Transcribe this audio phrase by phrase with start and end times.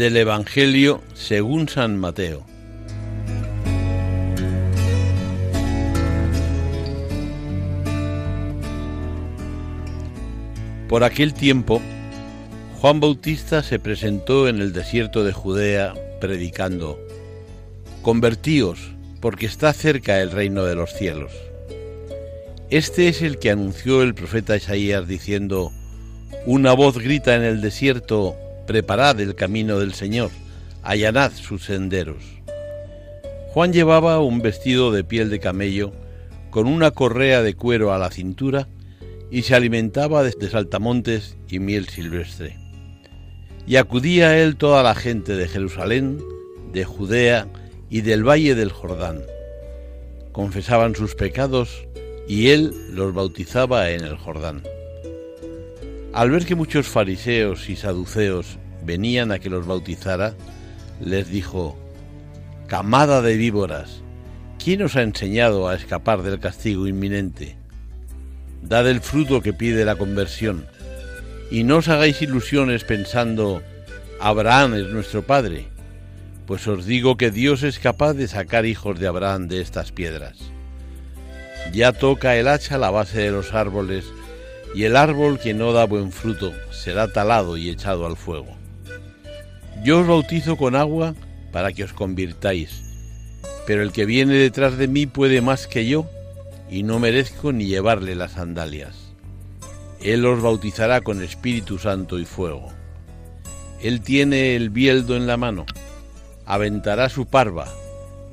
[0.00, 2.46] Del Evangelio según San Mateo.
[10.88, 11.82] Por aquel tiempo,
[12.80, 16.98] Juan Bautista se presentó en el desierto de Judea predicando,
[18.00, 18.78] Convertíos,
[19.20, 21.32] porque está cerca el reino de los cielos.
[22.70, 25.72] Este es el que anunció el profeta Isaías diciendo,
[26.46, 28.34] Una voz grita en el desierto,
[28.70, 30.30] Preparad el camino del Señor,
[30.84, 32.22] allanad sus senderos.
[33.48, 35.92] Juan llevaba un vestido de piel de camello,
[36.50, 38.68] con una correa de cuero a la cintura,
[39.28, 42.58] y se alimentaba de saltamontes y miel silvestre.
[43.66, 46.22] Y acudía a él toda la gente de Jerusalén,
[46.72, 47.48] de Judea
[47.88, 49.22] y del valle del Jordán.
[50.30, 51.88] Confesaban sus pecados
[52.28, 54.62] y él los bautizaba en el Jordán.
[56.12, 60.34] Al ver que muchos fariseos y saduceos venían a que los bautizara,
[61.00, 61.78] les dijo,
[62.66, 64.02] Camada de víboras,
[64.62, 67.60] ¿quién os ha enseñado a escapar del castigo inminente?
[68.62, 70.66] dad el fruto que pide la conversión,
[71.50, 73.62] y no os hagáis ilusiones pensando,
[74.20, 75.68] Abraham es nuestro Padre,
[76.46, 80.36] pues os digo que Dios es capaz de sacar hijos de Abraham de estas piedras.
[81.72, 84.04] Ya toca el hacha la base de los árboles,
[84.74, 88.59] y el árbol que no da buen fruto será talado y echado al fuego.
[89.82, 91.14] Yo os bautizo con agua
[91.52, 92.82] para que os convirtáis,
[93.66, 96.06] pero el que viene detrás de mí puede más que yo,
[96.70, 99.14] y no merezco ni llevarle las sandalias.
[100.02, 102.72] Él os bautizará con Espíritu Santo y fuego.
[103.82, 105.64] Él tiene el bieldo en la mano,
[106.44, 107.66] aventará su parva,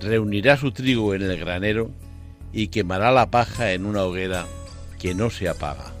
[0.00, 1.90] reunirá su trigo en el granero
[2.54, 4.46] y quemará la paja en una hoguera
[4.98, 5.92] que no se apaga.